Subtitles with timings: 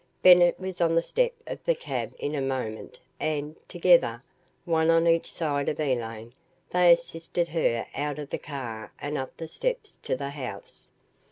[0.23, 4.23] Bennett was on the step of the cab in a moment and, together,
[4.65, 6.33] one on each side of Elaine,
[6.71, 10.89] they assisted her out of the car and up the steps to the house.